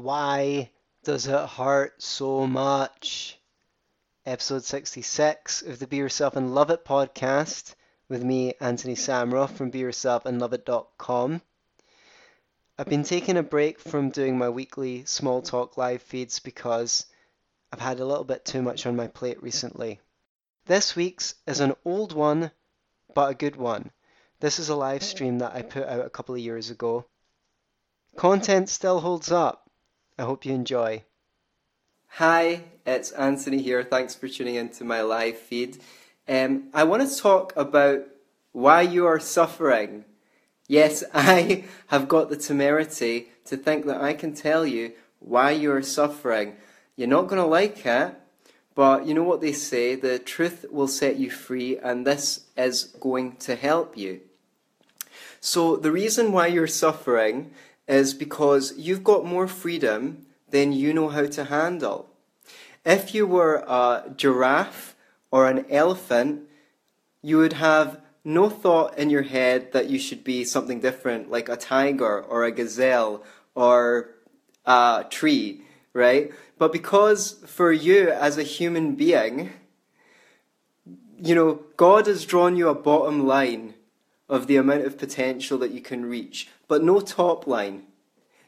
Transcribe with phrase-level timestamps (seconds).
[0.00, 0.70] Why
[1.02, 3.36] does it hurt so much?
[4.24, 7.74] Episode 66 of the Be Yourself and Love It podcast
[8.08, 11.42] with me, Anthony Samroff from BeYourselfAndLoveIt.com.
[12.78, 17.06] I've been taking a break from doing my weekly small talk live feeds because
[17.72, 19.98] I've had a little bit too much on my plate recently.
[20.66, 22.52] This week's is an old one,
[23.14, 23.90] but a good one.
[24.38, 27.04] This is a live stream that I put out a couple of years ago.
[28.14, 29.67] Content still holds up.
[30.18, 31.04] I hope you enjoy.
[32.08, 33.84] Hi, it's Anthony here.
[33.84, 35.78] Thanks for tuning into my live feed.
[36.28, 38.00] Um, I want to talk about
[38.50, 40.04] why you are suffering.
[40.66, 45.70] Yes, I have got the temerity to think that I can tell you why you
[45.70, 46.56] are suffering.
[46.96, 48.12] You're not going to like it,
[48.74, 52.84] but you know what they say the truth will set you free, and this is
[52.98, 54.22] going to help you.
[55.40, 57.52] So, the reason why you're suffering
[57.88, 62.08] is because you've got more freedom than you know how to handle.
[62.84, 64.94] If you were a giraffe
[65.30, 66.42] or an elephant,
[67.22, 71.48] you would have no thought in your head that you should be something different, like
[71.48, 73.22] a tiger or a gazelle
[73.54, 74.10] or
[74.66, 76.30] a tree, right?
[76.58, 79.50] But because for you as a human being,
[81.20, 83.74] you know, God has drawn you a bottom line
[84.28, 87.84] of the amount of potential that you can reach, but no top line.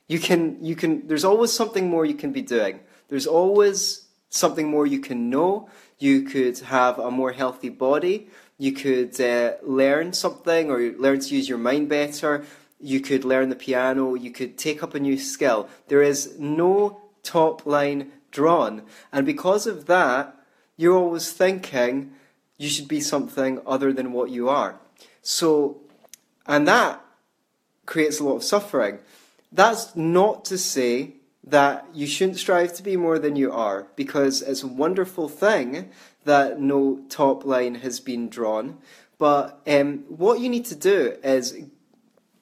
[0.09, 2.81] You can, you can, there's always something more you can be doing.
[3.09, 5.69] There's always something more you can know.
[5.99, 8.29] You could have a more healthy body.
[8.59, 12.45] You could uh, learn something or learn to use your mind better.
[12.79, 14.15] You could learn the piano.
[14.15, 15.69] You could take up a new skill.
[15.89, 18.83] There is no top line drawn.
[19.13, 20.37] And because of that,
[20.77, 22.13] you're always thinking
[22.59, 24.79] you should be something other than what you are.
[25.23, 25.81] So,
[26.47, 27.05] and that
[27.87, 28.99] creates a lot of suffering.
[29.53, 34.43] That's not to say that you shouldn't strive to be more than you are, because
[34.43, 35.91] it's a wonderful thing
[36.25, 38.79] that no top line has been drawn.
[39.19, 41.57] But um, what you need to do is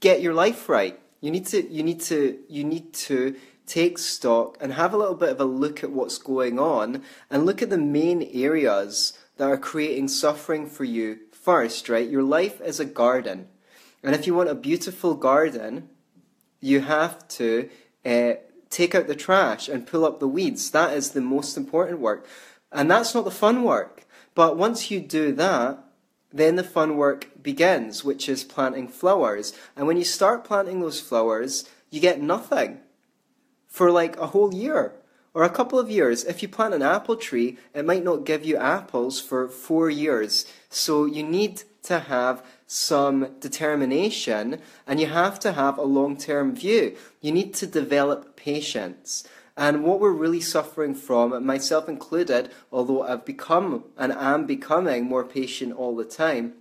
[0.00, 0.98] get your life right.
[1.20, 3.36] You need to, you need to, you need to
[3.66, 7.44] take stock and have a little bit of a look at what's going on and
[7.46, 12.10] look at the main areas that are creating suffering for you first, right?
[12.10, 13.48] Your life is a garden.
[14.02, 15.88] And if you want a beautiful garden,
[16.60, 17.70] you have to
[18.04, 18.32] uh,
[18.68, 20.70] take out the trash and pull up the weeds.
[20.72, 22.26] That is the most important work.
[22.70, 24.06] And that's not the fun work.
[24.34, 25.82] But once you do that,
[26.30, 29.54] then the fun work begins, which is planting flowers.
[29.74, 32.80] And when you start planting those flowers, you get nothing
[33.66, 34.92] for like a whole year
[35.34, 36.24] or a couple of years.
[36.24, 40.46] If you plant an apple tree, it might not give you apples for four years.
[40.70, 46.54] So you need to have some determination and you have to have a long term
[46.54, 46.96] view.
[47.20, 49.26] You need to develop patience.
[49.56, 55.24] And what we're really suffering from, myself included, although I've become and am becoming more
[55.24, 56.52] patient all the time,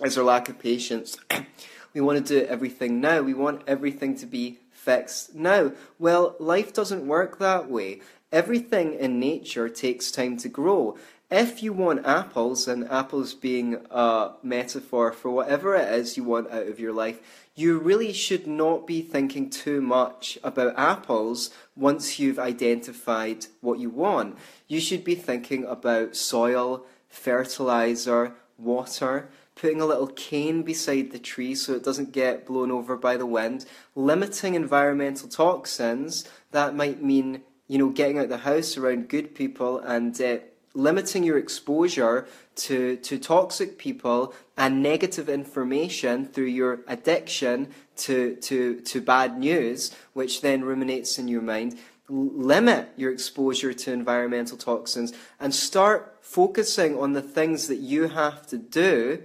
[0.00, 1.16] is our lack of patience.
[1.94, 3.22] we want to do everything now.
[3.22, 5.72] We want everything to be fixed now.
[5.98, 8.00] Well, life doesn't work that way.
[8.32, 10.96] Everything in nature takes time to grow
[11.30, 16.50] if you want apples, and apples being a metaphor for whatever it is you want
[16.50, 17.20] out of your life,
[17.54, 23.90] you really should not be thinking too much about apples once you've identified what you
[23.90, 24.38] want.
[24.68, 29.28] You should be thinking about soil, fertilizer, water,
[29.58, 33.26] putting a little cane beside the tree so it doesn't get blown over by the
[33.26, 36.24] wind, limiting environmental toxins.
[36.52, 40.38] That might mean, you know, getting out the house around good people and uh,
[40.74, 48.80] limiting your exposure to, to toxic people and negative information through your addiction to, to,
[48.80, 51.78] to bad news, which then ruminates in your mind.
[52.08, 58.46] Limit your exposure to environmental toxins and start focusing on the things that you have
[58.46, 59.20] to do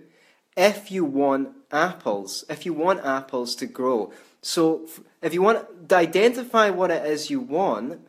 [0.56, 4.12] if you want apples, if you want apples to grow.
[4.42, 4.88] So,
[5.22, 8.02] if you want to identify what it is you want,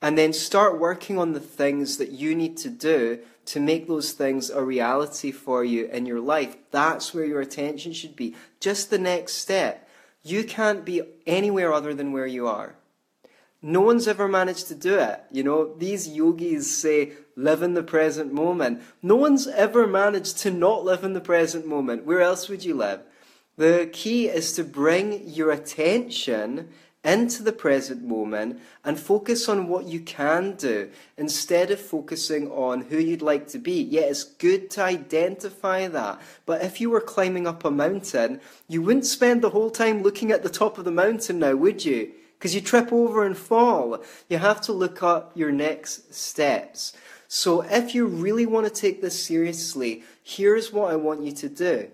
[0.00, 4.12] and then start working on the things that you need to do to make those
[4.12, 6.56] things a reality for you in your life.
[6.70, 8.36] That's where your attention should be.
[8.60, 9.88] Just the next step.
[10.22, 12.74] You can't be anywhere other than where you are.
[13.60, 15.20] No one's ever managed to do it.
[15.32, 18.82] You know, these yogis say, live in the present moment.
[19.00, 22.04] No one's ever managed to not live in the present moment.
[22.04, 23.00] Where else would you live?
[23.56, 26.68] The key is to bring your attention
[27.04, 32.82] into the present moment and focus on what you can do instead of focusing on
[32.82, 33.80] who you'd like to be.
[33.82, 36.20] Yeah, it's good to identify that.
[36.44, 40.32] But if you were climbing up a mountain, you wouldn't spend the whole time looking
[40.32, 42.12] at the top of the mountain now, would you?
[42.38, 44.02] because you trip over and fall.
[44.28, 46.92] You have to look up your next steps.
[47.28, 51.48] So if you really want to take this seriously, here's what I want you to
[51.48, 51.88] do.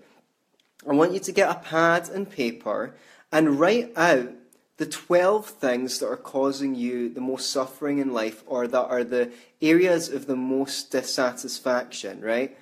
[0.88, 2.94] I want you to get a pad and paper
[3.32, 4.30] and write out
[4.76, 9.04] the 12 things that are causing you the most suffering in life or that are
[9.04, 12.56] the areas of the most dissatisfaction, right?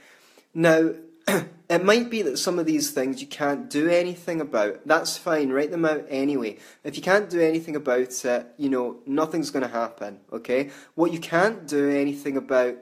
[0.54, 0.94] Now,
[1.68, 4.86] it might be that some of these things you can't do anything about.
[4.86, 6.58] That's fine, write them out anyway.
[6.84, 10.70] If you can't do anything about it, you know, nothing's going to happen, okay?
[10.94, 12.76] What you can't do anything about,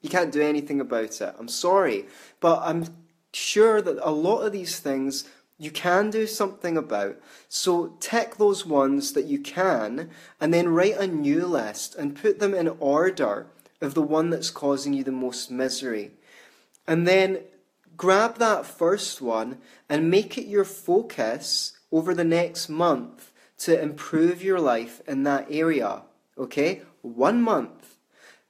[0.00, 1.34] you can't do anything about it.
[1.38, 2.06] I'm sorry,
[2.40, 2.86] but I'm
[3.32, 7.20] sure that a lot of these things you can do something about.
[7.48, 10.08] So tick those ones that you can
[10.40, 13.48] and then write a new list and put them in order
[13.82, 16.12] of the one that's causing you the most misery.
[16.86, 17.40] And then
[18.00, 24.42] grab that first one and make it your focus over the next month to improve
[24.42, 26.00] your life in that area.
[26.38, 26.80] Okay?
[27.02, 27.98] One month.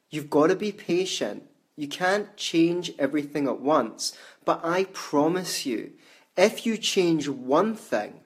[0.09, 1.49] You've got to be patient.
[1.75, 4.17] You can't change everything at once.
[4.45, 5.95] But I promise you,
[6.37, 8.21] if you change one thing,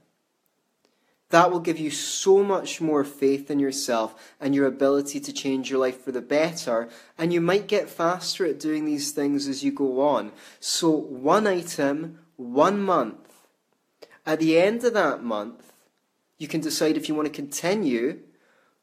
[1.35, 5.69] that will give you so much more faith in yourself and your ability to change
[5.69, 6.89] your life for the better.
[7.19, 10.31] And you might get faster at doing these things as you go on.
[10.61, 13.17] So, one item, one month.
[14.25, 15.73] At the end of that month,
[16.39, 18.21] you can decide if you want to continue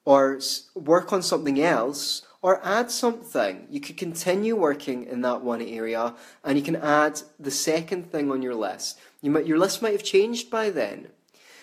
[0.04, 0.42] or
[0.76, 3.66] work on something else or add something.
[3.70, 8.30] You could continue working in that one area and you can add the second thing
[8.30, 9.00] on your list.
[9.22, 11.12] You might, your list might have changed by then.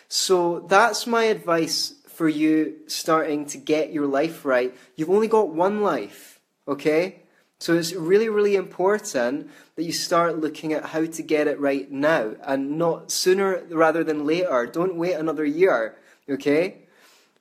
[0.08, 4.74] So that's my advice for you starting to get your life right.
[4.96, 7.20] You've only got one life, okay?
[7.60, 11.90] So it's really, really important that you start looking at how to get it right
[11.90, 14.66] now and not sooner rather than later.
[14.66, 15.96] Don't wait another year,
[16.28, 16.78] okay?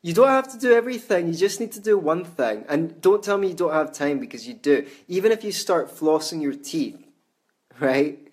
[0.01, 2.65] You don't have to do everything, you just need to do one thing.
[2.67, 4.85] And don't tell me you don't have time because you do.
[5.07, 7.03] Even if you start flossing your teeth,
[7.79, 8.26] right?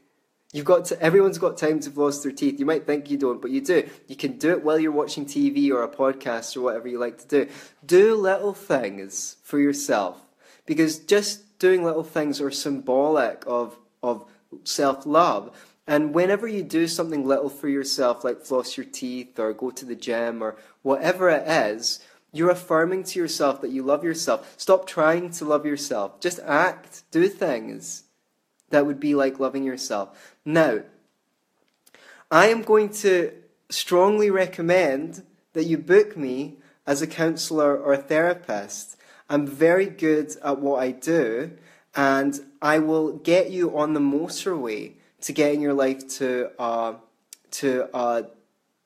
[0.54, 2.60] You've got to, everyone's got time to floss their teeth.
[2.60, 3.88] You might think you don't, but you do.
[4.06, 7.18] You can do it while you're watching TV or a podcast or whatever you like
[7.18, 7.52] to do.
[7.84, 10.20] Do little things for yourself
[10.64, 14.26] because just doing little things are symbolic of, of
[14.62, 15.58] self love.
[15.88, 19.84] And whenever you do something little for yourself, like floss your teeth or go to
[19.84, 21.98] the gym or whatever it is,
[22.32, 24.54] you're affirming to yourself that you love yourself.
[24.56, 26.20] Stop trying to love yourself.
[26.20, 28.03] Just act, do things
[28.74, 30.34] that would be like loving yourself.
[30.44, 30.80] Now,
[32.28, 33.32] I am going to
[33.70, 35.22] strongly recommend
[35.52, 38.96] that you book me as a counselor or a therapist.
[39.30, 41.52] I'm very good at what I do,
[41.94, 46.96] and I will get you on the motorway to getting your life to a,
[47.52, 48.24] to a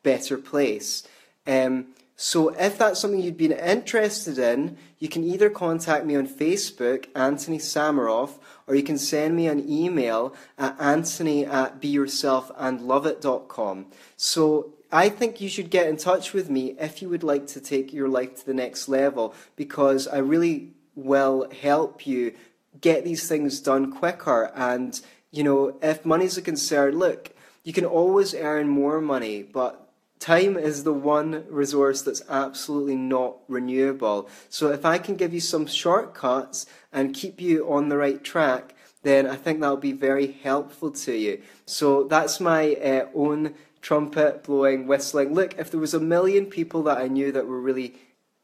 [0.02, 1.08] better place.
[1.46, 1.86] Um,
[2.20, 7.06] so if that's something you'd been interested in, you can either contact me on Facebook,
[7.14, 13.86] Anthony Samaroff, or you can send me an email at anthony at beyourselfandloveit.com.
[14.16, 17.60] So I think you should get in touch with me if you would like to
[17.60, 22.34] take your life to the next level because I really will help you
[22.80, 24.50] get these things done quicker.
[24.56, 25.00] And,
[25.30, 27.30] you know, if money's a concern, look,
[27.62, 29.87] you can always earn more money, but
[30.18, 34.28] Time is the one resource that's absolutely not renewable.
[34.48, 38.74] So if I can give you some shortcuts and keep you on the right track,
[39.02, 41.40] then I think that'll be very helpful to you.
[41.66, 45.34] So that's my uh, own trumpet blowing, whistling.
[45.34, 47.94] Look, if there was a million people that I knew that were really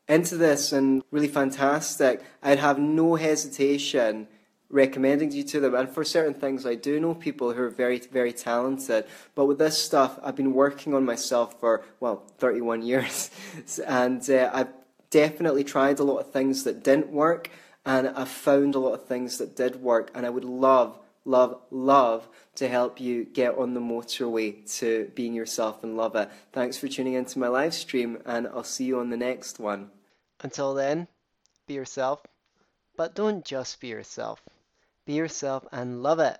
[0.08, 4.28] into this and really fantastic, I'd have no hesitation
[4.74, 5.74] recommending you to them.
[5.74, 9.06] And for certain things, I do know people who are very, very talented.
[9.36, 13.30] But with this stuff, I've been working on myself for, well, 31 years.
[13.86, 14.72] and uh, I've
[15.10, 17.50] definitely tried a lot of things that didn't work.
[17.86, 20.10] And I've found a lot of things that did work.
[20.12, 25.34] And I would love, love, love to help you get on the motorway to being
[25.34, 26.30] yourself and love it.
[26.52, 29.90] Thanks for tuning into my live stream, and I'll see you on the next one.
[30.40, 31.08] Until then,
[31.66, 32.22] be yourself,
[32.96, 34.40] but don't just be yourself.
[35.06, 36.38] Be yourself and love it.